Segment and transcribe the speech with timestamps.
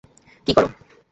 [0.47, 0.67] কী করো?